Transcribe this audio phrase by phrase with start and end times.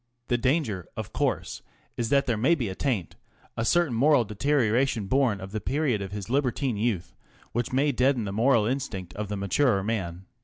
[0.29, 1.61] The danger of course
[1.95, 3.15] is that there may be a taint,
[3.55, 7.13] a certain moral deterioration born of the period of his libertine youth
[7.51, 10.25] which may deaden the moral instinct of the maturer man.